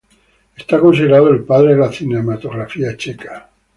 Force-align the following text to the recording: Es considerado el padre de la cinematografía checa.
Es 0.55 0.63
considerado 0.79 1.29
el 1.29 1.43
padre 1.43 1.75
de 1.75 1.79
la 1.79 1.91
cinematografía 1.91 2.97
checa. 2.97 3.51